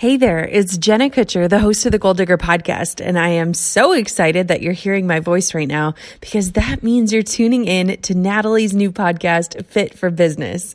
[0.00, 3.52] Hey there, it's Jenna Kutcher, the host of the Goal Digger podcast, and I am
[3.52, 5.92] so excited that you're hearing my voice right now
[6.22, 10.74] because that means you're tuning in to Natalie's new podcast, Fit for Business.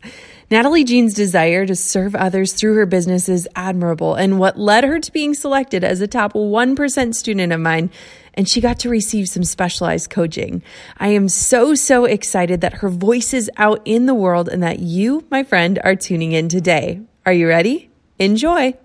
[0.51, 4.99] Natalie Jean's desire to serve others through her business is admirable, and what led her
[4.99, 7.89] to being selected as a top 1% student of mine
[8.35, 10.61] and she got to receive some specialized coaching.
[10.99, 14.81] I am so, so excited that her voice is out in the world and that
[14.81, 17.01] you, my friend, are tuning in today.
[17.25, 17.89] Are you ready?
[18.19, 18.75] Enjoy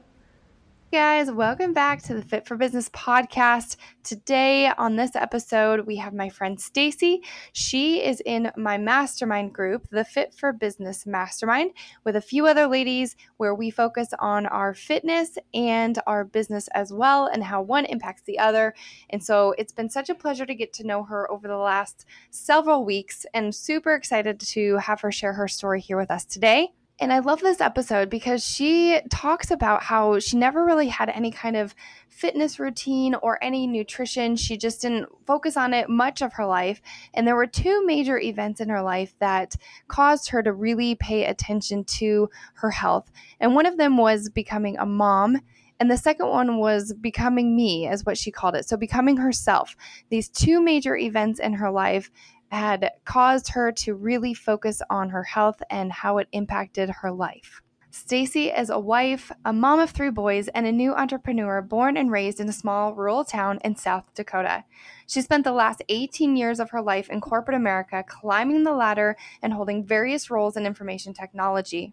[0.93, 3.77] guys, welcome back to the Fit for Business podcast.
[4.03, 7.23] Today on this episode, we have my friend Stacy.
[7.53, 11.71] She is in my mastermind group, the Fit for Business Mastermind,
[12.03, 16.93] with a few other ladies where we focus on our fitness and our business as
[16.93, 18.75] well and how one impacts the other.
[19.11, 22.05] And so it's been such a pleasure to get to know her over the last
[22.31, 26.73] several weeks and super excited to have her share her story here with us today.
[27.01, 31.31] And I love this episode because she talks about how she never really had any
[31.31, 31.75] kind of
[32.11, 34.37] fitness routine or any nutrition.
[34.37, 36.83] She just didn't focus on it much of her life.
[37.15, 39.57] And there were two major events in her life that
[39.89, 43.11] caused her to really pay attention to her health.
[43.41, 45.39] And one of them was becoming a mom.
[45.81, 48.69] And the second one was becoming me, as what she called it.
[48.69, 49.75] So, becoming herself.
[50.11, 52.11] These two major events in her life
[52.51, 57.63] had caused her to really focus on her health and how it impacted her life.
[57.93, 62.13] Stacy is a wife, a mom of three boys, and a new entrepreneur born and
[62.13, 64.65] raised in a small rural town in South Dakota.
[65.09, 69.17] She spent the last 18 years of her life in corporate America climbing the ladder
[69.43, 71.93] and holding various roles in information technology.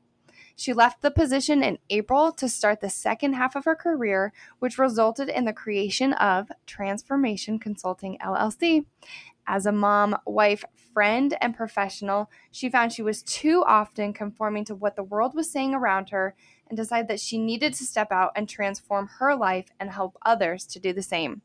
[0.55, 4.79] She left the position in April to start the second half of her career, which
[4.79, 8.85] resulted in the creation of Transformation Consulting LLC.
[9.49, 14.75] As a mom, wife, friend, and professional, she found she was too often conforming to
[14.75, 16.35] what the world was saying around her
[16.67, 20.65] and decided that she needed to step out and transform her life and help others
[20.65, 21.41] to do the same.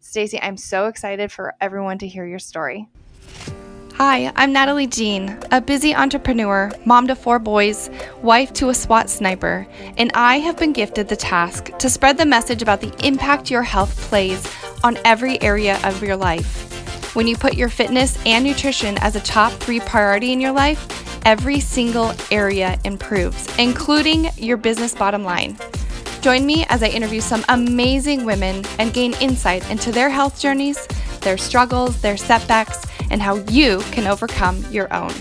[0.00, 2.88] Stacy, I'm so excited for everyone to hear your story.
[3.96, 7.90] Hi, I'm Natalie Jean, a busy entrepreneur, mom to four boys,
[8.22, 9.66] wife to a SWAT sniper,
[9.98, 13.62] and I have been gifted the task to spread the message about the impact your
[13.62, 14.42] health plays
[14.82, 16.71] on every area of your life.
[17.14, 20.80] When you put your fitness and nutrition as a top three priority in your life,
[21.26, 25.58] every single area improves, including your business bottom line.
[26.22, 30.86] Join me as I interview some amazing women and gain insight into their health journeys,
[31.20, 35.12] their struggles, their setbacks, and how you can overcome your own.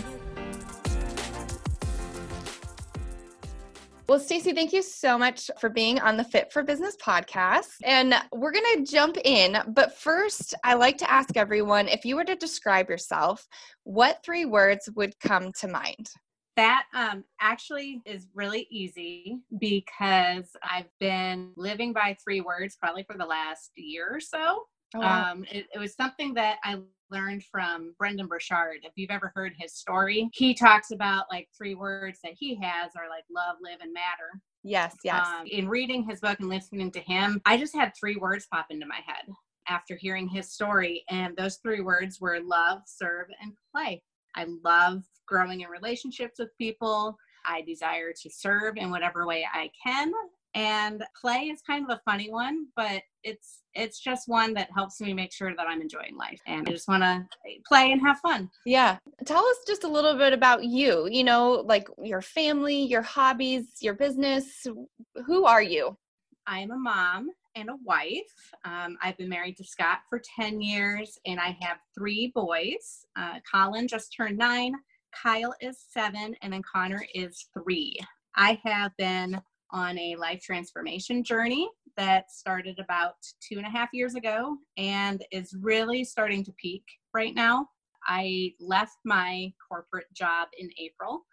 [4.12, 7.76] Well, Stacy, thank you so much for being on the Fit for Business podcast.
[7.86, 9.56] And we're going to jump in.
[9.70, 13.48] But first, I like to ask everyone if you were to describe yourself,
[13.86, 16.10] what three words would come to mind?
[16.58, 23.18] That um, actually is really easy because I've been living by three words probably for
[23.18, 24.64] the last year or so.
[24.94, 25.32] Oh, wow.
[25.32, 26.80] um, it, it was something that I
[27.12, 28.80] learned from Brendon Burchard.
[28.84, 32.92] If you've ever heard his story, he talks about like three words that he has
[32.98, 34.42] are like love, live, and matter.
[34.64, 35.26] Yes, yes.
[35.26, 38.68] Um, in reading his book and listening to him, I just had three words pop
[38.70, 39.26] into my head
[39.68, 41.04] after hearing his story.
[41.10, 44.04] And those three words were love, serve, and play.
[44.36, 47.18] I love growing in relationships with people.
[47.46, 50.12] I desire to serve in whatever way I can
[50.54, 55.00] and play is kind of a funny one but it's it's just one that helps
[55.00, 56.40] me make sure that i'm enjoying life.
[56.48, 57.26] And i just want to
[57.66, 58.50] play and have fun.
[58.66, 58.98] Yeah.
[59.26, 61.08] Tell us just a little bit about you.
[61.10, 64.68] You know like your family your hobbies your business.
[65.26, 65.98] Who are you?
[66.48, 68.54] I am a mom and a wife.
[68.66, 73.06] Um, i've been married to scott for 10 years and i have three boys.
[73.16, 74.74] Uh, colin just turned nine
[75.12, 77.98] kyle is seven and then connor is three.
[78.36, 83.90] I have been on a life transformation journey that started about two and a half
[83.94, 86.84] years ago and is really starting to peak
[87.14, 87.68] right now.
[88.08, 91.26] I left my corporate job in April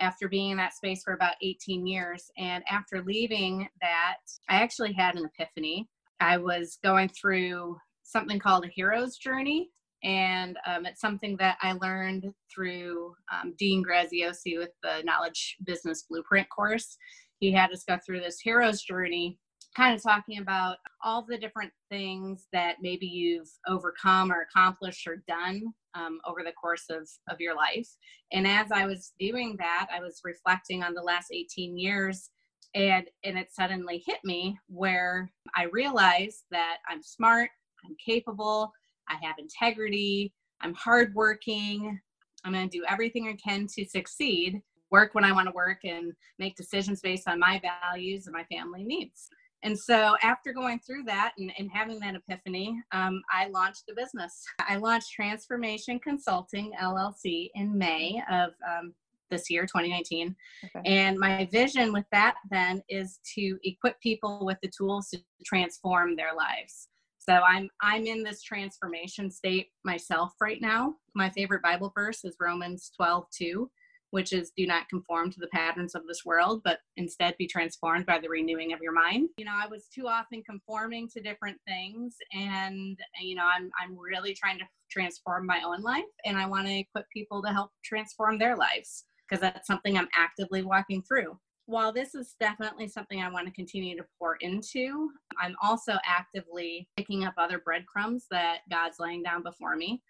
[0.00, 2.30] after being in that space for about 18 years.
[2.36, 5.88] And after leaving that, I actually had an epiphany.
[6.20, 9.70] I was going through something called a hero's journey.
[10.02, 16.04] And um, it's something that I learned through um, Dean Graziosi with the Knowledge Business
[16.10, 16.98] Blueprint course
[17.44, 19.38] he had us go through this hero's journey
[19.76, 25.22] kind of talking about all the different things that maybe you've overcome or accomplished or
[25.26, 25.62] done
[25.94, 27.88] um, over the course of, of your life.
[28.32, 32.30] And as I was doing that, I was reflecting on the last 18 years
[32.76, 37.50] and and it suddenly hit me where I realized that I'm smart,
[37.84, 38.72] I'm capable,
[39.08, 42.00] I have integrity, I'm hardworking,
[42.44, 45.78] I'm going to do everything I can to succeed work when I want to work
[45.84, 49.28] and make decisions based on my values and my family needs.
[49.64, 53.94] And so after going through that and, and having that epiphany, um, I launched the
[53.94, 54.44] business.
[54.60, 58.92] I launched Transformation Consulting LLC in May of um,
[59.30, 60.36] this year, 2019.
[60.64, 60.82] Okay.
[60.84, 66.14] And my vision with that then is to equip people with the tools to transform
[66.14, 66.88] their lives.
[67.18, 70.96] So I'm I'm in this transformation state myself right now.
[71.14, 73.70] My favorite Bible verse is Romans 12, 2
[74.14, 78.06] which is do not conform to the patterns of this world, but instead be transformed
[78.06, 79.28] by the renewing of your mind.
[79.36, 83.98] You know, I was too often conforming to different things and you know, I'm I'm
[83.98, 87.72] really trying to transform my own life and I want to equip people to help
[87.84, 91.36] transform their lives because that's something I'm actively walking through.
[91.66, 95.10] While this is definitely something I want to continue to pour into,
[95.40, 100.02] I'm also actively picking up other breadcrumbs that God's laying down before me.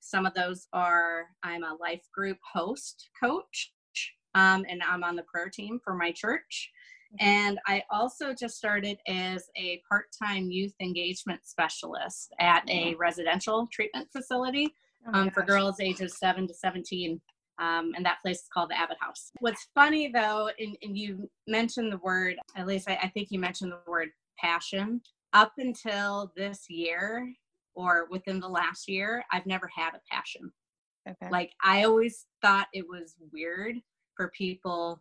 [0.00, 3.72] Some of those are I'm a life group host coach,
[4.34, 6.70] um, and I'm on the prayer team for my church.
[7.18, 13.66] And I also just started as a part time youth engagement specialist at a residential
[13.72, 14.72] treatment facility
[15.08, 17.20] oh um, for girls ages 7 to 17.
[17.58, 19.32] Um, and that place is called the Abbott House.
[19.40, 23.38] What's funny though, and, and you mentioned the word, at least I, I think you
[23.38, 24.08] mentioned the word
[24.38, 25.00] passion.
[25.32, 27.32] Up until this year,
[27.74, 30.52] or within the last year, I've never had a passion.
[31.08, 31.30] Okay.
[31.30, 33.76] Like I always thought it was weird
[34.16, 35.00] for people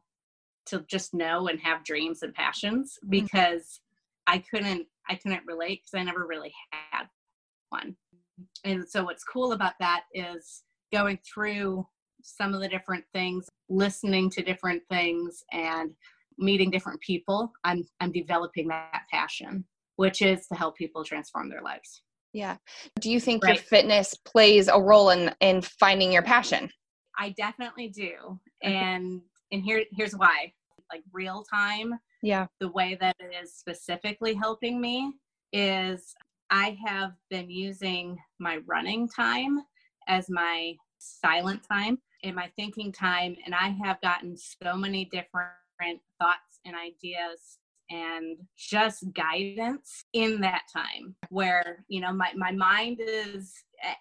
[0.68, 3.12] to just know and have dreams and passions mm-hmm.
[3.12, 3.82] because
[4.30, 4.36] mm-hmm.
[4.36, 7.06] I couldn't I couldn't relate because I never really had
[7.70, 7.96] one.
[8.64, 10.64] And so what's cool about that is
[10.94, 11.86] going through
[12.22, 15.92] some of the different things, listening to different things and
[16.38, 19.66] meeting different people, I'm I'm developing that passion,
[19.98, 22.02] which is to help people transform their lives.
[22.34, 22.58] Yeah.
[23.00, 23.56] Do you think right.
[23.56, 26.70] your fitness plays a role in in finding your passion?
[27.18, 28.40] I definitely do.
[28.64, 28.70] Mm-hmm.
[28.70, 29.22] And
[29.52, 30.54] and here here's why.
[30.92, 31.94] Like real time.
[32.22, 32.48] Yeah.
[32.60, 35.14] The way that it is specifically helping me
[35.54, 36.14] is
[36.50, 39.60] I have been using my running time
[40.08, 46.02] as my silent time and my thinking time and I have gotten so many different
[46.20, 47.59] thoughts and ideas
[47.90, 53.54] and just guidance in that time where you know my, my mind is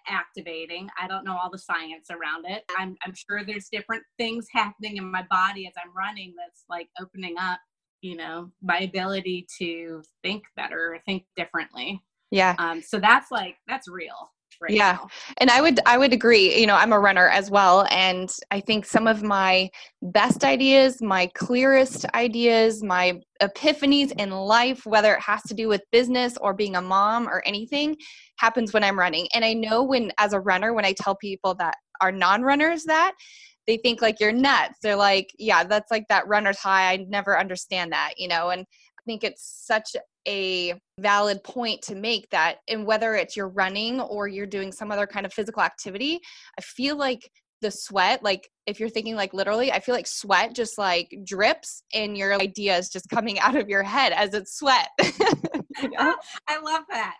[0.07, 0.89] activating.
[1.01, 2.63] I don't know all the science around it.
[2.77, 6.89] I'm, I'm sure there's different things happening in my body as i'm running that's like
[7.01, 7.59] opening up
[8.01, 12.01] you know my ability to think better think differently.
[12.31, 12.55] Yeah.
[12.57, 15.07] Um so that's like that's real right yeah now.
[15.37, 18.59] and i would i would agree you know i'm a runner as well and i
[18.59, 19.69] think some of my
[20.01, 25.81] best ideas my clearest ideas my epiphanies in life whether it has to do with
[25.91, 27.95] business or being a mom or anything
[28.37, 29.27] happens when i'm running.
[29.33, 33.13] And i know when as a runner when i tell people that are non-runners that
[33.67, 34.79] they think like you're nuts.
[34.81, 36.91] They're like yeah that's like that runner's high.
[36.91, 38.65] I never understand that you know and
[39.09, 39.95] think it's such
[40.27, 44.91] a valid point to make that and whether it's you're running or you're doing some
[44.91, 46.19] other kind of physical activity
[46.59, 50.53] i feel like the sweat like if you're thinking like literally i feel like sweat
[50.53, 54.89] just like drips and your ideas just coming out of your head as it's sweat.
[56.47, 57.15] I love that.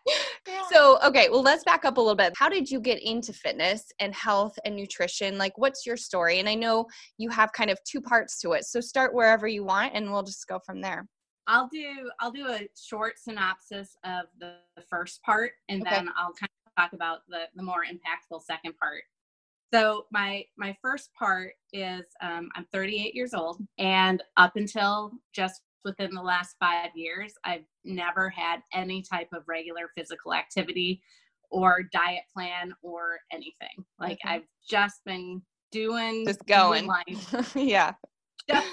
[0.48, 0.62] Yeah.
[0.72, 2.34] so okay well let's back up a little bit.
[2.38, 5.38] How did you get into fitness and health and nutrition?
[5.38, 6.40] Like what's your story?
[6.40, 6.86] And i know
[7.18, 8.66] you have kind of two parts to it.
[8.66, 11.06] So start wherever you want and we'll just go from there
[11.50, 15.90] I'll do I'll do a short synopsis of the, the first part, and okay.
[15.96, 19.02] then I'll kind of talk about the the more impactful second part.
[19.74, 25.62] So my my first part is um, I'm 38 years old, and up until just
[25.84, 31.02] within the last five years, I've never had any type of regular physical activity
[31.50, 33.84] or diet plan or anything.
[34.00, 34.36] Like okay.
[34.36, 35.42] I've just been
[35.72, 36.86] doing just going.
[36.86, 37.52] life.
[37.56, 37.94] yeah.
[38.48, 38.68] Just,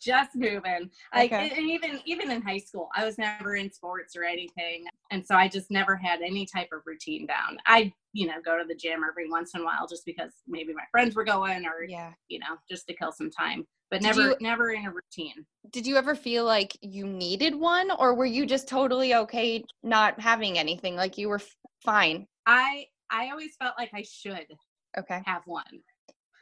[0.00, 0.90] just moving.
[1.14, 1.52] Like okay.
[1.56, 5.34] and even even in high school, I was never in sports or anything, and so
[5.34, 7.58] I just never had any type of routine down.
[7.66, 10.72] I you know go to the gym every once in a while just because maybe
[10.72, 12.12] my friends were going or yeah.
[12.28, 13.66] you know just to kill some time.
[13.90, 15.46] But did never you, never in a routine.
[15.70, 20.18] Did you ever feel like you needed one or were you just totally okay not
[20.20, 20.96] having anything?
[20.96, 21.40] Like you were
[21.84, 22.26] fine.
[22.46, 24.46] I i always felt like i should
[24.98, 25.22] okay.
[25.24, 25.62] have one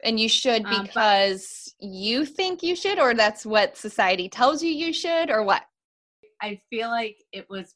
[0.05, 4.69] and you should because um, you think you should, or that's what society tells you
[4.69, 5.63] you should, or what?
[6.41, 7.75] I feel like it was,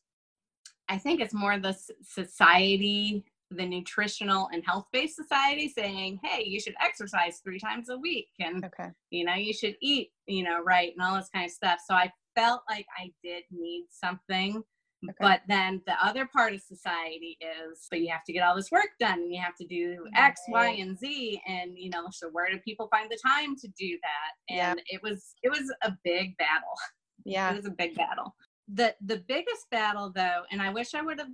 [0.88, 6.60] I think it's more the society, the nutritional and health based society saying, hey, you
[6.60, 8.90] should exercise three times a week and, okay.
[9.10, 11.80] you know, you should eat, you know, right and all this kind of stuff.
[11.86, 14.64] So I felt like I did need something
[15.08, 15.16] Okay.
[15.20, 18.72] But then the other part of society is, but you have to get all this
[18.72, 21.42] work done and you have to do X, Y, and Z.
[21.48, 24.54] And, you know, so where do people find the time to do that?
[24.54, 24.96] And yeah.
[24.96, 26.74] it was, it was a big battle.
[27.26, 27.52] Yeah.
[27.52, 28.34] It was a big battle.
[28.74, 31.28] The, the biggest battle though, and I wish I would have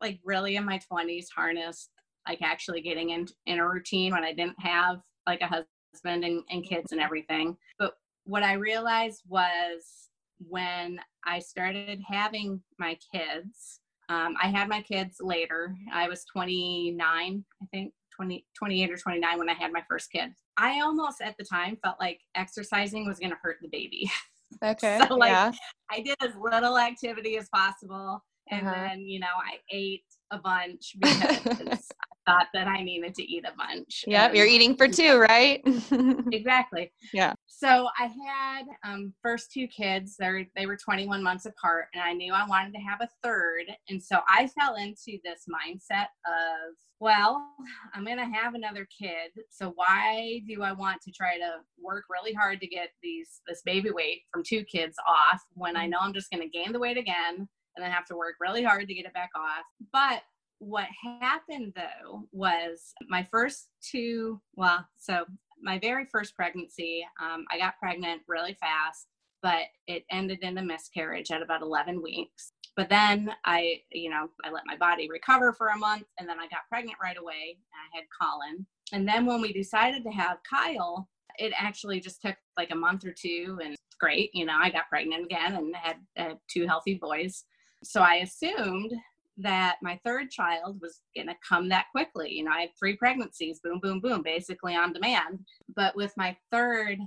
[0.00, 1.90] like really in my 20s harnessed
[2.28, 6.42] like actually getting in, in a routine when I didn't have like a husband and,
[6.50, 7.56] and kids and everything.
[7.78, 14.82] But what I realized was when I started having my kids, um, I had my
[14.82, 15.74] kids later.
[15.92, 20.30] I was 29, I think, 20, 28 or 29 when I had my first kid.
[20.58, 24.10] I almost at the time felt like exercising was going to hurt the baby.
[24.62, 25.00] Okay.
[25.08, 25.50] so, like, yeah.
[25.90, 28.22] I did as little activity as possible.
[28.50, 28.82] And uh-huh.
[28.82, 31.88] then, you know, I ate a bunch because
[32.26, 34.04] thought that I needed to eat a bunch.
[34.06, 35.60] Yeah, you're eating for two, right?
[36.32, 36.92] exactly.
[37.12, 37.34] Yeah.
[37.46, 40.16] So I had um, first two kids.
[40.18, 43.64] They they were 21 months apart, and I knew I wanted to have a third.
[43.88, 47.46] And so I fell into this mindset of, well,
[47.94, 49.30] I'm gonna have another kid.
[49.50, 53.62] So why do I want to try to work really hard to get these this
[53.64, 55.90] baby weight from two kids off when I mm.
[55.90, 57.48] know I'm just gonna gain the weight again?
[57.76, 59.64] and then have to work really hard to get it back off.
[59.92, 60.22] But
[60.62, 60.86] what
[61.20, 65.24] happened though was my first two, well, so
[65.60, 69.08] my very first pregnancy, um, I got pregnant really fast,
[69.42, 72.52] but it ended in a miscarriage at about 11 weeks.
[72.76, 76.38] But then I, you know, I let my body recover for a month and then
[76.38, 77.58] I got pregnant right away.
[77.74, 78.64] I had Colin.
[78.92, 83.04] And then when we decided to have Kyle, it actually just took like a month
[83.04, 84.30] or two and great.
[84.32, 87.46] You know, I got pregnant again and had, had two healthy boys.
[87.82, 88.92] So I assumed
[89.38, 92.32] that my third child was going to come that quickly.
[92.32, 95.40] You know, I had three pregnancies, boom, boom, boom, basically on demand.
[95.74, 96.98] But with my third,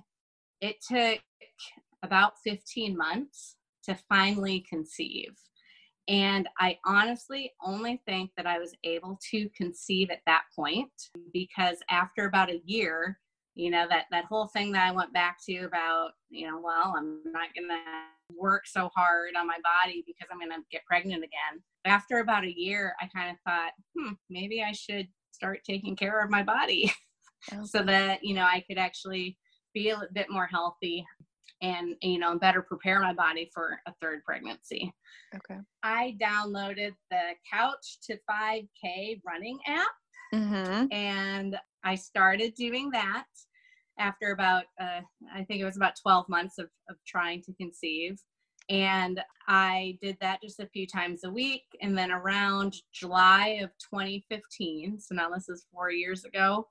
[0.62, 1.20] it took
[2.03, 5.32] about 15 months to finally conceive.
[6.08, 10.91] And I honestly only think that I was able to conceive at that point
[11.34, 13.20] because after about a year,
[13.55, 16.94] you know, that, that whole thing that I went back to about, you know, well,
[16.96, 17.82] I'm not going to
[18.34, 21.62] work so hard on my body because I'm going to get pregnant again.
[21.86, 26.24] After about a year, I kind of thought, hmm, maybe I should start taking care
[26.24, 26.91] of my body
[27.53, 27.62] okay.
[27.65, 29.38] so that, you know, I could actually
[29.74, 31.05] be a bit more healthy
[31.62, 34.94] and, you know, better prepare my body for a third pregnancy.
[35.36, 35.60] Okay.
[35.84, 39.91] I downloaded the Couch to 5K running app
[40.34, 40.91] mm-hmm.
[40.91, 43.25] and I started doing that
[43.98, 45.02] after about uh,
[45.34, 48.18] i think it was about 12 months of, of trying to conceive.
[48.70, 51.64] And i did that just a few times a week.
[51.82, 56.68] And then around july of 2015 so now this is four years ago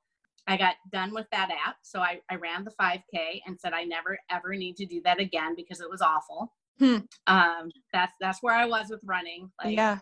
[0.47, 1.77] i got done with that app.
[1.83, 5.21] So i, I ran the 5k and said i never ever need to do that
[5.21, 6.53] again because it was awful.
[6.81, 6.99] Hmm.
[7.29, 9.99] um, that's that's where i was with running like, yeah.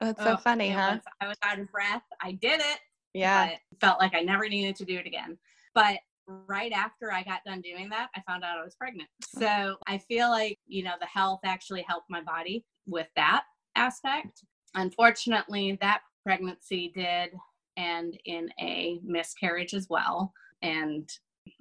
[0.00, 0.92] That's so oh, funny huh?
[0.94, 2.02] was, i was out of breath.
[2.20, 2.78] I did it
[3.14, 3.50] yeah.
[3.80, 5.38] felt like i never needed to do it again.
[5.74, 5.98] But
[6.46, 9.08] right after I got done doing that, I found out I was pregnant.
[9.36, 9.40] Oh.
[9.40, 13.44] So I feel like, you know, the health actually helped my body with that
[13.76, 14.44] aspect.
[14.74, 17.30] Unfortunately, that pregnancy did
[17.76, 20.32] end in a miscarriage as well.
[20.62, 21.08] And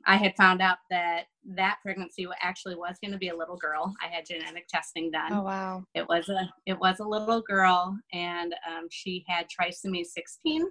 [0.06, 1.25] I had found out that
[1.56, 3.94] that pregnancy actually was going to be a little girl.
[4.01, 5.34] I had genetic testing done.
[5.34, 5.84] Oh wow!
[5.96, 10.68] It was a it was a little girl, and um, she had trisomy 16.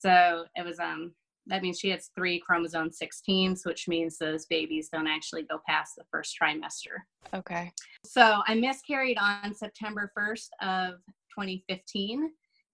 [0.00, 1.12] So it was um
[1.46, 5.94] that means she has three chromosome 16s, which means those babies don't actually go past
[5.96, 7.02] the first trimester.
[7.34, 7.72] Okay.
[8.04, 10.94] So I miscarried on September 1st of
[11.36, 12.30] 2015.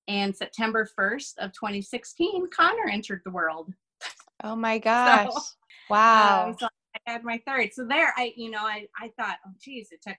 [0.09, 3.73] And September 1st of 2016, Connor entered the world.
[4.43, 5.31] Oh my gosh.
[5.31, 5.41] So,
[5.91, 6.49] wow.
[6.49, 6.67] Um, so
[7.07, 7.75] I had my third.
[7.75, 10.17] So there, I, you know, I, I thought, oh, geez, it took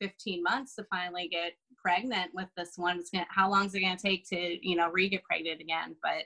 [0.00, 2.98] 15 months to finally get pregnant with this one.
[2.98, 5.96] It's gonna, how long is it going to take to, you know, re-get pregnant again?
[6.00, 6.24] But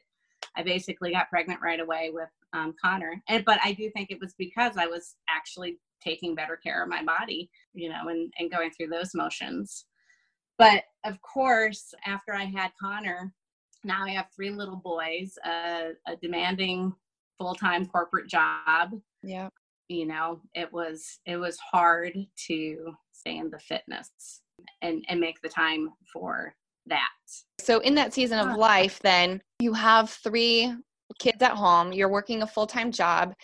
[0.56, 3.22] I basically got pregnant right away with um, Connor.
[3.28, 6.88] And but I do think it was because I was actually taking better care of
[6.88, 9.86] my body, you know, and, and going through those motions.
[10.58, 13.32] But of course, after I had Connor,
[13.84, 16.94] now I have three little boys, uh, a demanding
[17.38, 18.92] full-time corporate job.
[19.22, 19.50] Yeah.
[19.88, 22.14] You know, it was it was hard
[22.48, 24.10] to stay in the fitness
[24.82, 26.54] and and make the time for
[26.86, 27.08] that.
[27.60, 30.72] So, in that season of life, then you have three
[31.18, 33.34] kids at home, you're working a full time job.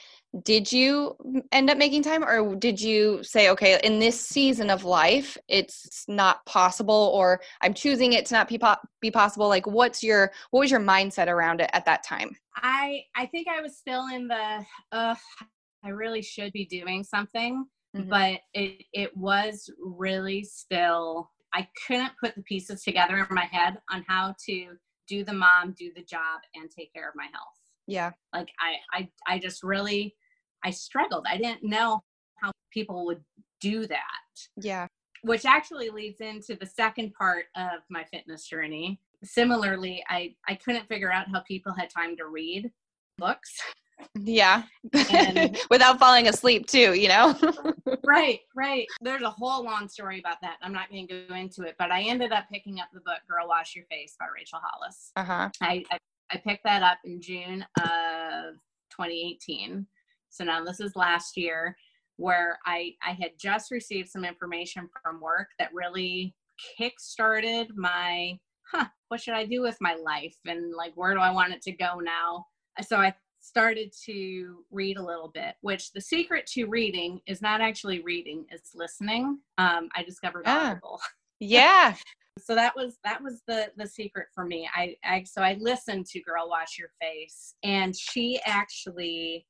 [0.45, 1.15] Did you
[1.53, 6.05] end up making time, or did you say, okay, in this season of life, it's
[6.09, 9.49] not possible, or I'm choosing it to not be, po- be possible?
[9.49, 12.35] Like, what's your what was your mindset around it at that time?
[12.57, 15.15] I I think I was still in the uh,
[15.85, 18.09] I really should be doing something, mm-hmm.
[18.09, 23.79] but it it was really still I couldn't put the pieces together in my head
[23.91, 24.69] on how to
[25.09, 27.59] do the mom, do the job, and take care of my health.
[27.87, 28.13] Yeah.
[28.33, 30.15] Like I, I, I just really,
[30.65, 31.27] I struggled.
[31.29, 32.03] I didn't know
[32.37, 33.23] how people would
[33.61, 34.49] do that.
[34.57, 34.87] Yeah.
[35.23, 39.01] Which actually leads into the second part of my fitness journey.
[39.23, 42.71] Similarly, I, I couldn't figure out how people had time to read
[43.19, 43.61] books.
[44.19, 44.65] Yeah.
[45.11, 47.37] And- Without falling asleep too, you know?
[48.05, 48.87] right, right.
[49.01, 50.57] There's a whole long story about that.
[50.63, 53.19] I'm not going to go into it, but I ended up picking up the book
[53.29, 55.13] "Girl Wash Your Face" by Rachel Hollis.
[55.17, 55.51] uh-huh.
[55.61, 55.99] I, I
[56.33, 58.55] I picked that up in June of
[58.91, 59.87] 2018.
[60.31, 61.77] So now this is last year,
[62.17, 66.35] where I I had just received some information from work that really
[66.79, 68.39] kick-started my
[68.71, 68.87] huh.
[69.09, 71.73] What should I do with my life, and like where do I want it to
[71.73, 72.47] go now?
[72.87, 77.61] So I started to read a little bit which the secret to reading is not
[77.61, 80.71] actually reading it's listening um, i discovered Ah.
[80.71, 81.01] audible
[81.41, 81.97] Yeah.
[82.39, 86.07] so that was that was the the secret for me I, I so i listened
[86.07, 89.47] to girl wash your face and she actually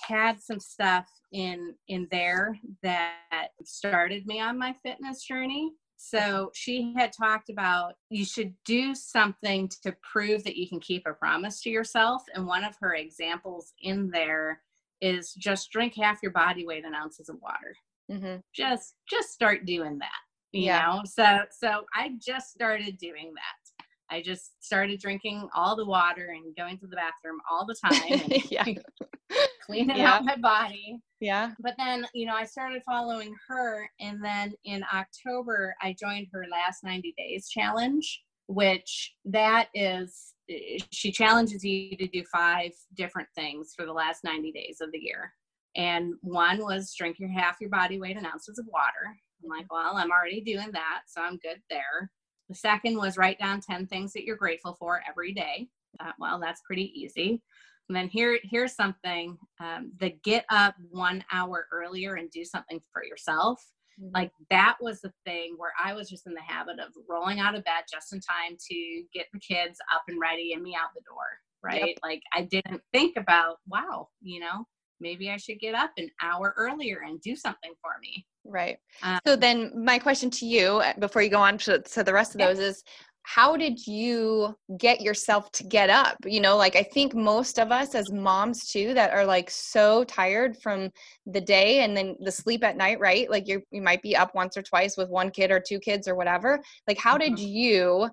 [0.00, 6.92] had some stuff in in there that started me on my fitness journey so she
[6.96, 11.60] had talked about you should do something to prove that you can keep a promise
[11.62, 14.60] to yourself and one of her examples in there
[15.00, 17.74] is just drink half your body weight in ounces of water
[18.12, 18.36] Mm-hmm.
[18.54, 20.10] just just start doing that
[20.52, 20.82] you Yeah.
[20.86, 26.34] know so so i just started doing that i just started drinking all the water
[26.36, 28.64] and going to the bathroom all the time and yeah.
[29.66, 30.12] cleaning Yeah.
[30.16, 31.52] out my body Yeah.
[31.60, 36.44] but then you know i started following her and then in october i joined her
[36.50, 43.28] last 90 days challenge which that is eh, she challenges you to do five different
[43.34, 45.32] things for the last 90 days of the year.
[45.76, 49.16] And one was drink your half your body weight in ounces of water.
[49.42, 52.10] I'm like well i'm already doing that so i'm good there.
[52.48, 55.68] The second was write down 10 things that you're grateful for every day.
[56.00, 57.40] Uh, well that's pretty easy
[57.88, 62.80] and then here, here's something: um, the get up one hour earlier and do something
[62.92, 63.64] for yourself.
[64.12, 67.54] Like that was the thing where I was just in the habit of rolling out
[67.54, 70.88] of bed just in time to get the kids up and ready and me out
[70.96, 71.22] the door.
[71.62, 71.96] Right?
[72.02, 74.66] Like I didn't think about, wow, you know,
[75.00, 78.26] maybe I should get up an hour earlier and do something for me.
[78.44, 78.78] Right.
[79.02, 82.12] Um, so then my question to you uh, before you go on to, to the
[82.12, 82.48] rest of Yeah.
[82.48, 82.84] those is
[83.26, 86.16] how did you get yourself to get up?
[86.26, 90.04] You know, like I think most of us as moms too that are like so
[90.04, 90.90] tired from
[91.24, 93.28] the day and then the sleep at night, right?
[93.30, 96.06] Like you you might be up once or twice with one kid or two kids
[96.06, 96.60] or whatever.
[96.86, 97.50] Like how did Mhm.
[97.50, 98.10] you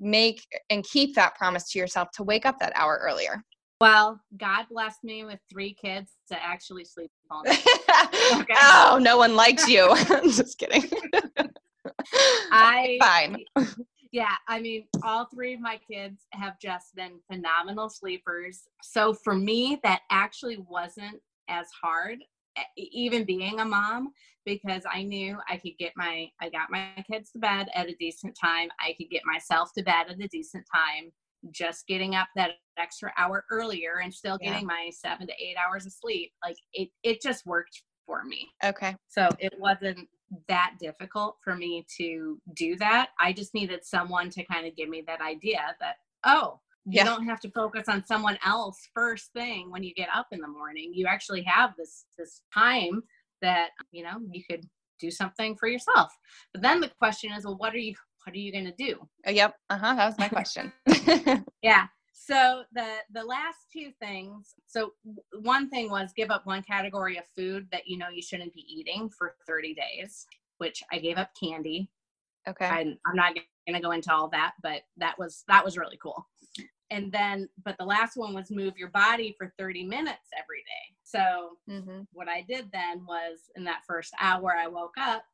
[0.00, 0.40] make
[0.70, 3.44] and keep that promise to yourself to wake up that hour earlier?
[3.78, 7.62] Well, God blessed me with three kids to actually sleep all night.
[8.32, 8.54] Okay.
[8.56, 9.90] Oh, no one likes you.
[9.90, 10.90] I'm just kidding.
[12.50, 13.44] I Fine.
[14.16, 18.62] Yeah, I mean, all three of my kids have just been phenomenal sleepers.
[18.82, 22.20] So for me, that actually wasn't as hard,
[22.78, 24.12] even being a mom,
[24.46, 27.96] because I knew I could get my I got my kids to bed at a
[27.96, 28.70] decent time.
[28.80, 31.12] I could get myself to bed at a decent time.
[31.50, 34.52] Just getting up that extra hour earlier and still Yeah.
[34.52, 38.48] getting my seven to eight hours of sleep, like it, it just worked for me.
[38.64, 38.96] Okay.
[39.08, 40.08] So it wasn't
[40.48, 43.10] that difficult for me to do that.
[43.20, 47.04] I just needed someone to kind of give me that idea that, oh, you Yeah.
[47.04, 50.48] don't have to focus on someone else first thing when you get up in the
[50.48, 50.92] morning.
[50.94, 53.02] You actually have this this time
[53.42, 54.64] that, you know, you could
[54.98, 56.12] do something for yourself.
[56.52, 58.98] But then the question is, well, what are you what are you gonna do?
[59.26, 59.54] Oh, yep.
[59.70, 59.94] Uh huh.
[59.94, 60.72] That was my question.
[61.62, 61.86] Yeah.
[62.26, 64.54] So the the last two things.
[64.66, 64.92] So
[65.42, 68.64] one thing was give up one category of food that you know you shouldn't be
[68.68, 70.26] eating for 30 days,
[70.58, 71.88] which I gave up candy.
[72.48, 72.66] okay.
[72.66, 75.98] I, I'm not going to go into all that, but that was that was really
[76.02, 76.26] cool.
[76.90, 80.96] And then, but the last one was move your body for 30 minutes every day.
[81.04, 85.24] So hmm what I did then was in that first hour I woke up,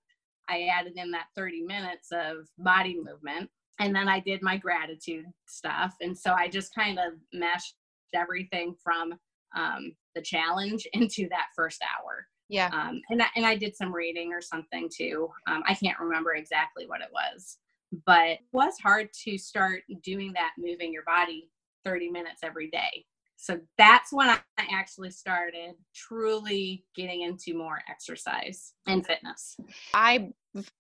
[0.49, 3.51] I added in that 30 minutes of body movement.
[3.81, 5.95] And then I did my gratitude stuff.
[6.01, 7.75] And so I just kind of meshed
[8.15, 9.15] everything from
[9.57, 12.27] um, the challenge into that first hour.
[12.49, 12.71] Yeah.
[12.73, 15.29] Um, and, I, and I did some reading or something too.
[15.49, 17.59] Um, I can't remember exactly what it was,
[18.05, 21.49] but it was hard to start doing that, moving your body
[21.85, 23.05] 30 minutes every day.
[23.43, 24.39] So that's when I
[24.71, 29.57] actually started truly getting into more exercise and fitness.
[29.95, 30.29] I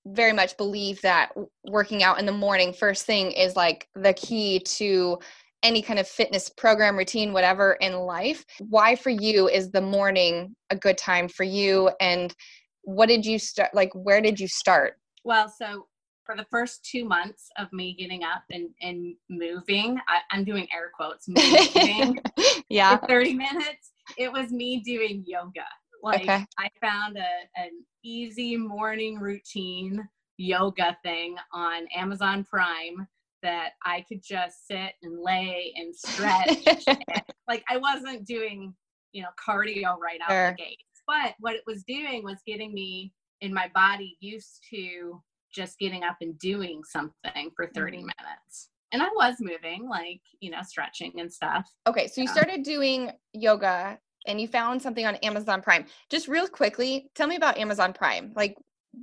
[0.07, 1.33] very much believe that
[1.65, 5.19] working out in the morning first thing is like the key to
[5.65, 8.45] any kind of fitness program, routine, whatever in life.
[8.61, 11.91] Why for you is the morning a good time for you?
[12.01, 12.33] And
[12.83, 13.75] what did you start?
[13.75, 14.99] Like, where did you start?
[15.25, 15.89] Well, so
[16.25, 20.67] for the first two months of me getting up and, and moving, I, am doing
[20.75, 22.19] air quotes, moving
[22.69, 22.97] yeah.
[22.97, 25.65] 30 minutes, it was me doing yoga.
[26.03, 26.45] Like okay.
[26.59, 27.71] I found a, an
[28.03, 33.07] easy morning routine yoga thing on Amazon Prime
[33.43, 36.59] that I could just sit and lay and stretch.
[36.87, 37.05] and,
[37.49, 38.75] like I wasn't doing,
[39.13, 40.51] you know, cardio right out sure.
[40.51, 40.79] the gate.
[41.07, 45.21] But what it was doing was getting me in my body used to
[45.53, 48.07] just getting up and doing something for 30 mm-hmm.
[48.07, 48.69] minutes.
[48.93, 51.67] And I was moving, like, you know, stretching and stuff.
[51.87, 52.07] Okay.
[52.09, 55.87] So you started doing yoga and you found something on Amazon Prime.
[56.11, 58.33] Just real quickly, tell me about Amazon Prime.
[58.37, 58.57] Like,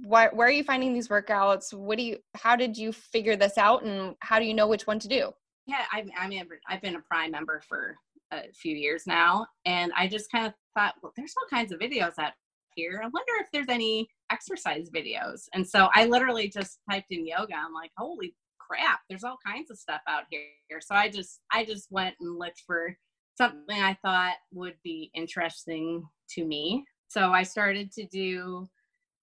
[0.03, 1.73] why, where are you finding these workouts?
[1.73, 4.85] What do you, how did you figure this out and how do you know which
[4.85, 5.31] one to do?
[5.65, 7.95] Yeah, I, I mean, I've been a Prime member for
[8.31, 9.47] a few years now.
[9.65, 12.33] And I just kind of thought, well, there's all kinds of videos out
[12.79, 13.01] here.
[13.03, 15.43] I wonder if there's any exercise videos.
[15.53, 17.55] And so I literally just typed in yoga.
[17.55, 20.79] I'm like, holy crap, there's all kinds of stuff out here.
[20.79, 22.95] So I just I just went and looked for
[23.37, 26.85] something I thought would be interesting to me.
[27.07, 28.67] So I started to do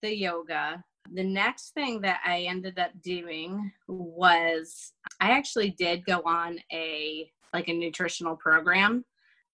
[0.02, 0.82] the yoga.
[1.12, 7.30] The next thing that I ended up doing was I actually did go on a
[7.52, 9.04] like a nutritional program.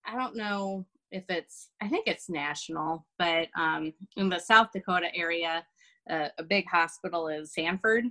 [0.05, 5.07] I don't know if it's i think it's national but um, in the south dakota
[5.15, 5.63] area
[6.09, 8.05] uh, a big hospital is sanford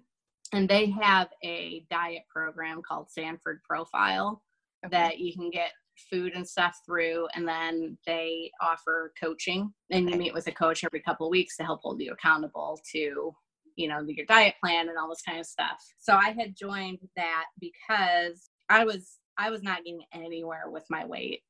[0.53, 4.43] and they have a diet program called sanford profile
[4.85, 4.97] okay.
[4.97, 5.73] that you can get
[6.11, 10.83] food and stuff through and then they offer coaching and you meet with a coach
[10.85, 13.35] every couple of weeks to help hold you accountable to
[13.77, 15.83] you know your diet plan and all this kind of stuff.
[15.99, 21.05] So i had joined that because i was i was not getting anywhere with my
[21.05, 21.43] weight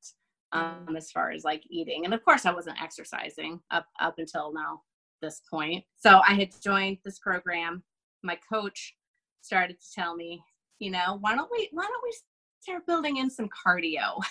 [0.53, 2.05] um, as far as like eating.
[2.05, 4.83] And of course, I wasn't exercising up up until now
[5.23, 5.85] this point.
[5.97, 7.83] So I had joined this program.
[8.23, 8.97] My coach
[9.43, 10.43] started to tell me,
[10.79, 12.15] you know, why don't we why don't we
[12.61, 14.21] start building in some cardio?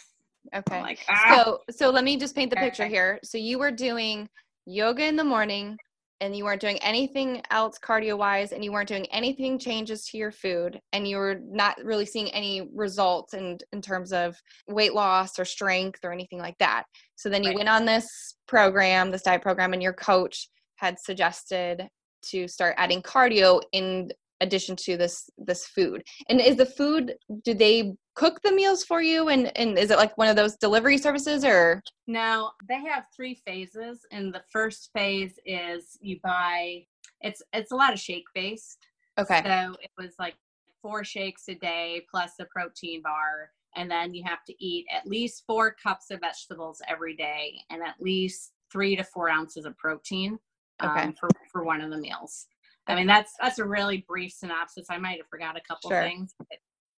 [0.55, 0.82] Okay.
[0.82, 1.43] Like, ah.
[1.43, 3.19] So so let me just paint the picture here.
[3.23, 4.27] So you were doing
[4.65, 5.77] yoga in the morning,
[6.21, 10.17] and you weren't doing anything else cardio wise and you weren't doing anything changes to
[10.17, 14.36] your food and you were not really seeing any results in, in terms of
[14.67, 16.84] weight loss or strength or anything like that
[17.15, 17.58] so then you right.
[17.58, 21.88] went on this program this diet program and your coach had suggested
[22.21, 24.10] to start adding cardio in
[24.41, 29.01] addition to this this food and is the food do they cook the meals for
[29.01, 33.05] you and and is it like one of those delivery services or no they have
[33.15, 36.84] three phases and the first phase is you buy
[37.21, 40.36] it's it's a lot of shake based okay so it was like
[40.82, 45.08] four shakes a day plus a protein bar and then you have to eat at
[45.08, 49.77] least four cups of vegetables every day and at least three to four ounces of
[49.77, 50.38] protein
[50.84, 51.03] okay.
[51.03, 52.47] um, for, for one of the meals
[52.88, 54.88] I mean, that's that's a really brief synopsis.
[54.89, 56.01] I might have forgot a couple sure.
[56.01, 56.34] things.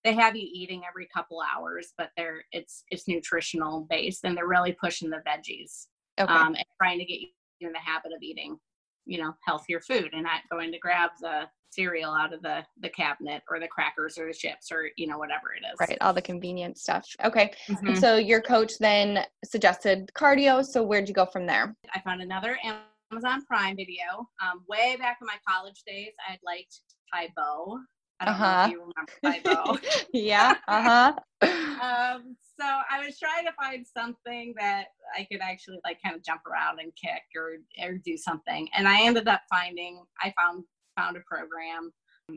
[0.04, 4.46] They have you eating every couple hours, but they're it's it's nutritional based, and they're
[4.46, 5.86] really pushing the veggies
[6.18, 6.32] okay.
[6.32, 7.28] um, and trying to get you
[7.60, 8.58] in the habit of eating,
[9.04, 12.88] you know, healthier food and not going to grab the cereal out of the the
[12.88, 16.12] cabinet or the crackers or the chips or you know whatever it is right all
[16.12, 17.94] the convenient stuff okay mm-hmm.
[17.94, 22.58] so your coach then suggested cardio so where'd you go from there i found another
[23.12, 24.28] Amazon Prime video.
[24.40, 26.80] Um, way back in my college days, I'd liked
[27.12, 27.78] Tae Bo.
[28.20, 28.56] I don't uh-huh.
[28.56, 28.92] know if you
[29.33, 29.78] remember Bo.
[30.12, 30.54] yeah.
[30.68, 31.12] Uh huh.
[31.42, 36.22] um, so I was trying to find something that I could actually like kind of
[36.22, 40.02] jump around and kick or or do something, and I ended up finding.
[40.22, 40.64] I found
[40.96, 41.92] found a program,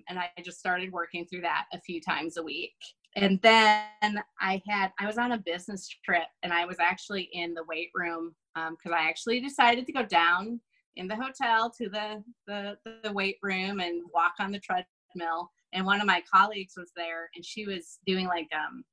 [0.07, 2.75] and I just started working through that a few times a week.
[3.15, 7.53] And then I had I was on a business trip, and I was actually in
[7.53, 10.59] the weight room because um, I actually decided to go down
[10.95, 15.49] in the hotel to the, the, the weight room and walk on the treadmill.
[15.73, 18.83] And one of my colleagues was there, and she was doing like um,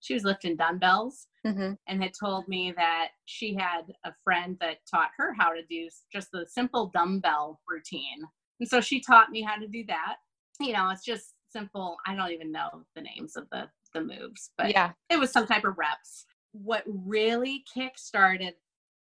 [0.00, 1.72] she was lifting dumbbells mm-hmm.
[1.86, 5.88] and had told me that she had a friend that taught her how to do
[6.12, 8.22] just the simple dumbbell routine.
[8.60, 10.16] And so she taught me how to do that.
[10.58, 11.96] You know, it's just simple.
[12.06, 15.46] I don't even know the names of the the moves, but yeah, it was some
[15.46, 16.24] type of reps.
[16.52, 18.54] What really kick started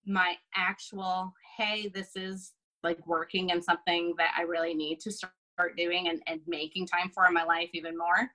[0.05, 5.33] my actual hey this is like working and something that i really need to start
[5.75, 8.29] doing and, and making time for in my life even more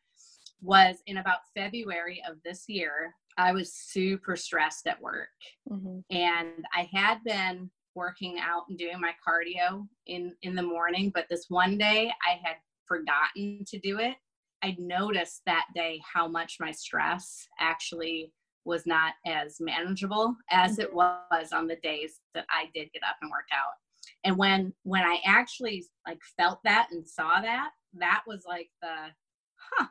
[0.63, 5.29] was in about february of this year i was super stressed at work
[5.71, 5.99] mm-hmm.
[6.11, 11.27] and i had been working out and doing my cardio in in the morning but
[11.31, 12.57] this one day i had
[12.87, 14.17] forgotten to do it
[14.63, 18.33] i noticed that day how much my stress actually
[18.65, 23.17] was not as manageable as it was on the days that I did get up
[23.23, 23.73] and work out.
[24.25, 28.95] And when when i actually like felt that and saw that that was like the
[29.57, 29.87] huh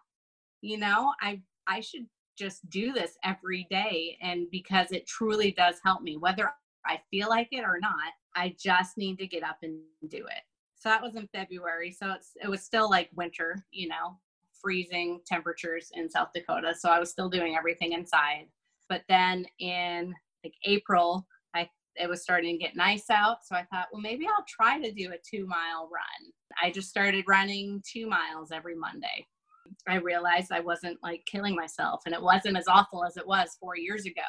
[0.61, 2.05] you know i i should
[2.39, 4.17] just do this every day.
[4.21, 6.49] And because it truly does help me whether
[6.85, 10.41] i feel like it or not i just need to get up and do it.
[10.75, 11.91] So that was in february.
[11.91, 14.17] So it's it was still like winter you know
[14.61, 16.73] freezing temperatures in south dakota.
[16.79, 18.47] So i was still doing everything inside.
[18.87, 21.27] But then in like april
[21.95, 23.38] it was starting to get nice out.
[23.45, 26.32] So I thought, well, maybe I'll try to do a two mile run.
[26.63, 29.25] I just started running two miles every Monday.
[29.88, 33.58] I realized I wasn't like killing myself and it wasn't as awful as it was
[33.60, 34.21] four years ago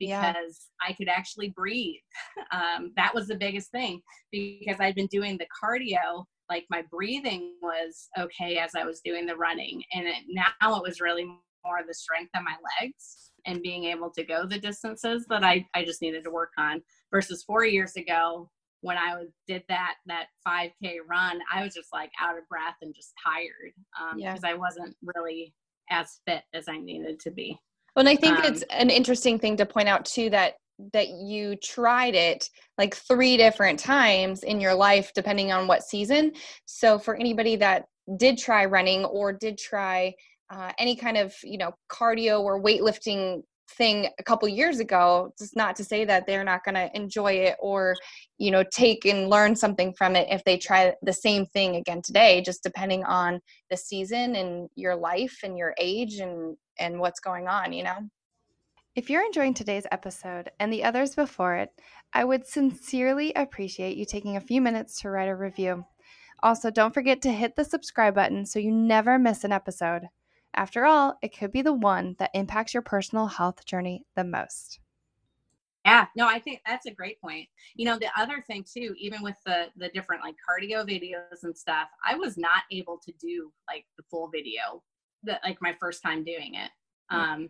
[0.00, 0.88] because yeah.
[0.88, 2.00] I could actually breathe.
[2.50, 4.00] Um, that was the biggest thing
[4.32, 9.26] because I'd been doing the cardio, like my breathing was okay as I was doing
[9.26, 9.82] the running.
[9.92, 14.10] And it, now it was really more the strength of my legs and being able
[14.10, 17.96] to go the distances that I, I just needed to work on versus four years
[17.96, 22.76] ago when I did that that 5K run, I was just like out of breath
[22.82, 23.72] and just tired
[24.16, 25.52] because um, I wasn't really
[25.90, 27.58] as fit as I needed to be.
[27.96, 30.54] Well, and I think um, it's an interesting thing to point out too that
[30.92, 36.32] that you tried it like three different times in your life depending on what season.
[36.66, 40.14] So for anybody that did try running or did try
[40.50, 45.54] uh, any kind of you know cardio or weightlifting thing a couple years ago just
[45.54, 47.94] not to say that they're not going to enjoy it or
[48.38, 52.00] you know take and learn something from it if they try the same thing again
[52.00, 57.20] today just depending on the season and your life and your age and and what's
[57.20, 57.98] going on you know?
[58.94, 61.70] If you're enjoying today's episode and the others before it
[62.14, 65.84] i would sincerely appreciate you taking a few minutes to write a review.
[66.42, 70.08] Also don't forget to hit the subscribe button so you never miss an episode
[70.54, 74.80] after all, it could be the one that impacts your personal health journey the most.
[75.84, 77.48] Yeah, no, I think that's a great point.
[77.74, 81.56] You know, the other thing too, even with the the different like cardio videos and
[81.56, 84.82] stuff, I was not able to do like the full video
[85.22, 86.70] that like my first time doing it.
[87.10, 87.48] Um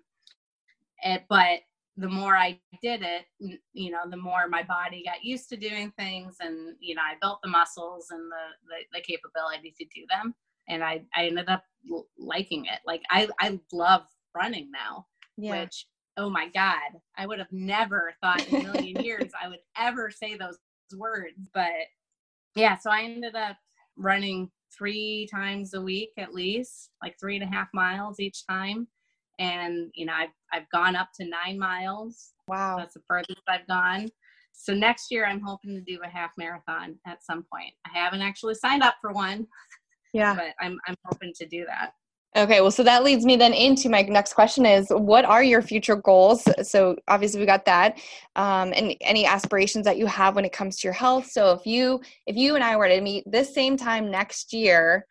[1.03, 1.61] it, but
[1.97, 3.25] the more I did it,
[3.73, 7.15] you know, the more my body got used to doing things and you know, I
[7.21, 10.35] built the muscles and the the, the capability to do them
[10.69, 11.65] and I, I ended up
[12.19, 12.81] liking it.
[12.87, 14.03] Like I, I love
[14.35, 15.63] running now, yeah.
[15.63, 19.61] which, oh my God, I would have never thought in a million years I would
[19.77, 20.59] ever say those
[20.97, 21.49] words.
[21.55, 21.73] But
[22.55, 23.57] yeah, so I ended up
[23.97, 28.87] running three times a week at least, like three and a half miles each time.
[29.39, 32.33] And, you know, I've, I've gone up to nine miles.
[32.49, 32.77] Wow.
[32.79, 34.09] That's the furthest I've gone.
[34.53, 37.73] So next year I'm hoping to do a half marathon at some point.
[37.87, 39.47] I haven't actually signed up for one
[40.13, 40.35] yeah.
[40.35, 41.93] But I'm I'm hoping to do that.
[42.37, 45.63] Okay, well, so that leads me then into my next question is what are your
[45.63, 46.47] future goals?
[46.63, 47.99] So, obviously, we got that,
[48.37, 51.27] um, and any aspirations that you have when it comes to your health.
[51.31, 55.07] So, if you if you and I were to meet this same time next year,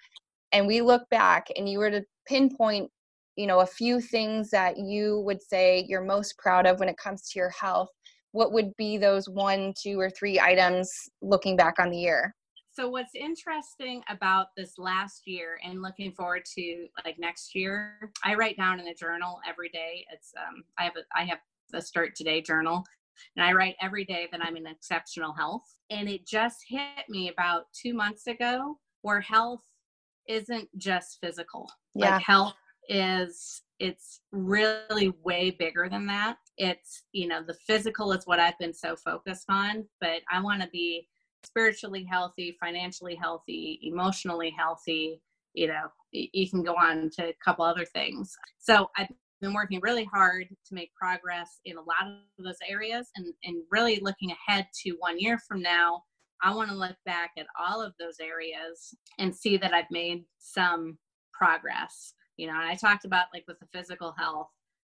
[0.51, 2.89] and we look back, and you were to pinpoint,
[3.35, 6.97] you know, a few things that you would say you're most proud of when it
[6.97, 7.89] comes to your health,
[8.31, 10.91] what would be those one, two, or three items
[11.23, 12.35] looking back on the year?
[12.77, 18.35] So what's interesting about this last year and looking forward to like next year i
[18.35, 20.05] write down in a journal every day.
[20.13, 21.39] It's um i have a i have
[21.71, 22.83] the start today journal
[23.35, 25.63] and i write every day that i'm in exceptional health.
[25.89, 29.63] And it just hit me about two months ago where health
[30.27, 31.67] isn't just physical.
[31.95, 32.11] Yeah.
[32.11, 32.53] like health
[32.89, 36.37] is it's really way bigger than that.
[36.59, 40.61] It's you know the physical is what i've been so focused on but i want
[40.61, 41.07] to be
[41.43, 45.21] spiritually healthy, financially healthy, emotionally healthy,
[45.53, 48.35] you know, you can go on to a couple other things.
[48.59, 49.07] So I've
[49.41, 53.63] been working really hard to make progress in a lot of those areas and, and
[53.71, 56.03] really looking ahead to one year from now.
[56.43, 60.25] I want to look back at all of those areas and see that I've made
[60.37, 60.97] some
[61.33, 62.13] progress.
[62.37, 64.49] You know, and I talked about like with the physical health,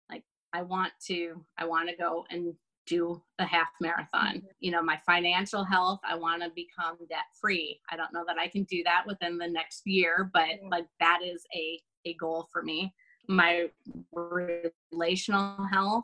[0.10, 2.54] like I want to, I want to go and
[2.86, 4.38] do a half marathon.
[4.38, 4.48] Mm-hmm.
[4.60, 7.80] You know, my financial health, I want to become debt free.
[7.90, 10.70] I don't know that I can do that within the next year, but mm-hmm.
[10.70, 12.94] like that is a a goal for me.
[13.30, 13.68] My
[14.12, 16.04] relational health,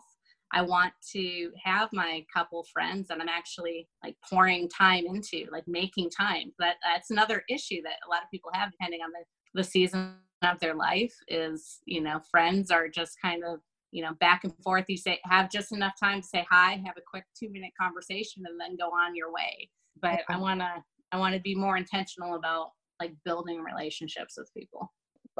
[0.54, 5.68] I want to have my couple friends that I'm actually like pouring time into, like
[5.68, 6.54] making time.
[6.60, 10.16] That that's another issue that a lot of people have depending on the the season
[10.44, 13.60] of their life is, you know, friends are just kind of
[13.92, 16.96] you know back and forth you say have just enough time to say hi have
[16.98, 19.70] a quick two minute conversation and then go on your way.
[20.02, 20.24] But okay.
[20.30, 20.72] i want to
[21.12, 24.92] i want to be more intentional about like building relationships with people.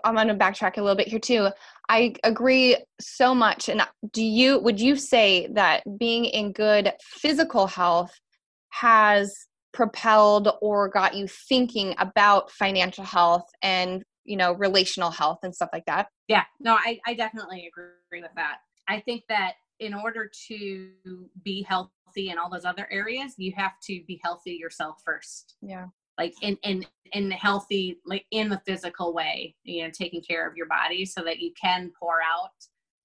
[0.06, 1.50] I'm going to backtrack a little bit here too.
[1.90, 3.82] I agree so much and
[4.14, 8.14] do you would you say that being in good physical health
[8.70, 9.36] has
[9.74, 15.70] propelled or got you thinking about financial health and you know relational health and stuff
[15.74, 16.08] like that.
[16.28, 18.58] Yeah no i, I definitely agree with that.
[18.88, 20.90] I think that in order to
[21.44, 25.56] be healthy in all those other areas you have to be healthy yourself first.
[25.62, 25.86] Yeah.
[26.18, 30.48] Like in in in the healthy like in the physical way you know taking care
[30.48, 32.52] of your body so that you can pour out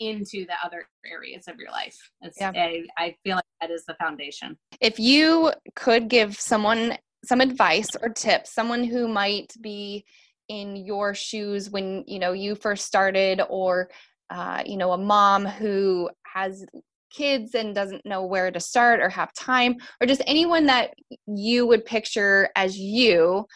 [0.00, 2.10] into the other areas of your life.
[2.20, 2.52] It's, yeah.
[2.54, 4.56] I, I feel like that is the foundation.
[4.80, 10.04] If you could give someone some advice or tips someone who might be
[10.48, 13.88] in your shoes when you know you first started or
[14.30, 16.64] uh, you know a mom who has
[17.10, 20.94] kids and doesn't know where to start or have time, or just anyone that
[21.26, 23.46] you would picture as you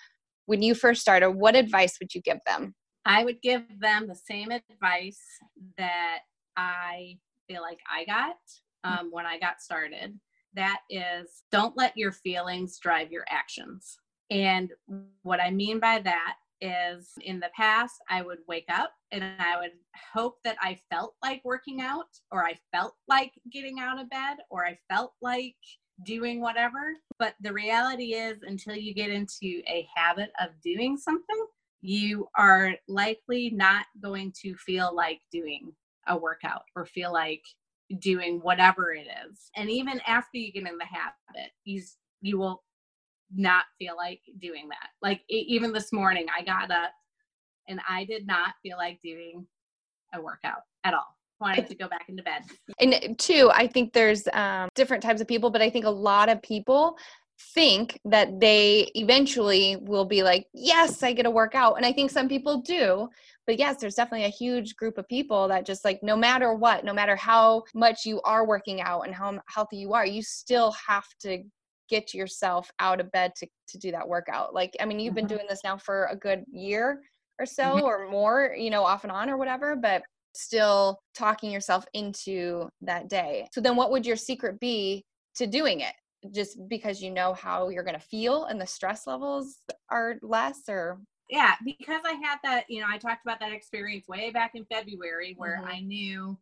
[0.48, 2.74] when you first started, what advice would you give them?
[3.04, 5.20] I would give them the same advice
[5.76, 6.20] that
[6.56, 8.36] I feel like I got
[8.84, 8.98] mm.
[8.98, 10.18] um, when I got started.
[10.54, 13.98] That is, don't let your feelings drive your actions.
[14.30, 14.72] And
[15.22, 19.58] what I mean by that is in the past, I would wake up and I
[19.58, 19.72] would
[20.12, 24.38] hope that I felt like working out or I felt like getting out of bed
[24.50, 25.56] or I felt like
[26.04, 26.94] doing whatever.
[27.18, 31.46] But the reality is, until you get into a habit of doing something,
[31.80, 35.72] you are likely not going to feel like doing
[36.06, 37.42] a workout or feel like
[38.00, 39.50] doing whatever it is.
[39.56, 41.82] And even after you get in the habit, you
[42.20, 42.62] you will
[43.34, 44.88] not feel like doing that.
[45.02, 46.92] Like even this morning, I got up
[47.68, 49.46] and I did not feel like doing
[50.14, 51.16] a workout at all.
[51.40, 52.42] Wanted to go back into bed.
[52.80, 56.28] And two, I think there's um, different types of people, but I think a lot
[56.28, 56.96] of people
[57.54, 61.76] think that they eventually will be like, yes, I get to work out.
[61.76, 63.08] And I think some people do.
[63.46, 66.84] But yes, there's definitely a huge group of people that just like, no matter what,
[66.84, 70.72] no matter how much you are working out and how healthy you are, you still
[70.72, 71.44] have to
[71.88, 75.26] get yourself out of bed to, to do that workout like i mean you've been
[75.26, 75.36] mm-hmm.
[75.36, 77.00] doing this now for a good year
[77.38, 77.84] or so mm-hmm.
[77.84, 80.02] or more you know off and on or whatever but
[80.34, 85.80] still talking yourself into that day so then what would your secret be to doing
[85.80, 85.94] it
[86.34, 89.58] just because you know how you're going to feel and the stress levels
[89.90, 94.06] are less or yeah because i had that you know i talked about that experience
[94.08, 95.70] way back in february where mm-hmm.
[95.70, 96.36] i knew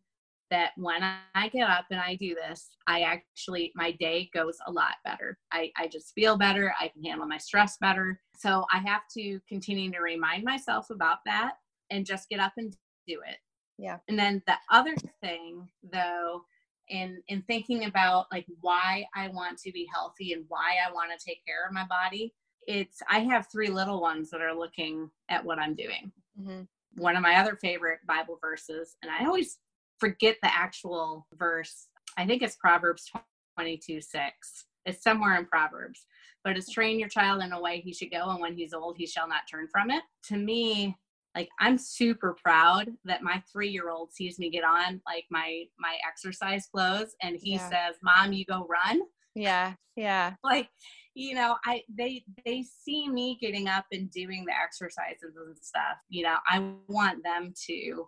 [0.49, 4.71] that when I get up and I do this, I actually, my day goes a
[4.71, 5.37] lot better.
[5.51, 6.73] I, I just feel better.
[6.79, 8.19] I can handle my stress better.
[8.35, 11.53] So I have to continue to remind myself about that
[11.89, 12.75] and just get up and
[13.07, 13.37] do it.
[13.77, 13.97] Yeah.
[14.07, 16.41] And then the other thing, though,
[16.89, 21.11] in in thinking about like why I want to be healthy and why I want
[21.11, 22.33] to take care of my body,
[22.65, 26.11] it's I have three little ones that are looking at what I'm doing.
[26.39, 26.61] Mm-hmm.
[26.95, 29.59] One of my other favorite Bible verses, and I always
[29.99, 31.87] forget the actual verse.
[32.17, 33.09] I think it's Proverbs
[33.57, 34.65] 22 6.
[34.85, 36.05] It's somewhere in Proverbs,
[36.43, 38.95] but it's train your child in a way he should go, and when he's old,
[38.97, 40.03] he shall not turn from it.
[40.27, 40.95] To me,
[41.35, 45.65] like I'm super proud that my three year old sees me get on like my
[45.77, 47.69] my exercise clothes and he yeah.
[47.69, 49.01] says, Mom, you go run.
[49.35, 49.73] Yeah.
[49.95, 50.33] Yeah.
[50.43, 50.69] Like,
[51.17, 55.97] you know, I they they see me getting up and doing the exercises and stuff.
[56.09, 58.07] You know, I want them to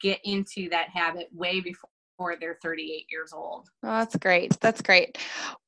[0.00, 1.60] get into that habit way
[2.16, 3.68] before they're 38 years old.
[3.82, 4.58] Oh, that's great.
[4.60, 5.18] That's great.